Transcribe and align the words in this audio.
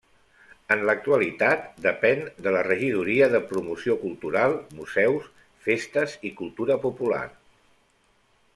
En 0.75 0.79
l'actualitat 0.89 1.67
depèn 1.85 2.21
de 2.47 2.53
la 2.55 2.63
Regidoria 2.67 3.27
de 3.35 3.41
Promoció 3.51 3.97
Cultural, 4.05 4.57
Museus, 4.79 5.29
Festes 5.69 6.17
i 6.31 6.33
Cultura 6.41 6.79
Popular. 6.87 7.25